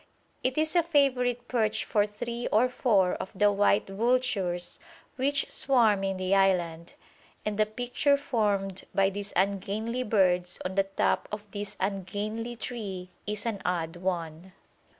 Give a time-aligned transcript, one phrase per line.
[0.43, 4.79] It is a favourite perch for three or four of the white vultures
[5.15, 6.95] which swarm in the island,
[7.45, 13.09] and the picture formed by these ungainly birds on the top of this ungainly tree
[13.27, 14.53] is an odd one.